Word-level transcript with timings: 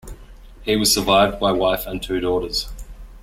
He 0.63 0.75
was 0.75 0.91
survived 0.91 1.39
by 1.39 1.51
wife 1.51 1.85
and 1.85 2.01
two 2.01 2.19
daughters. 2.21 2.69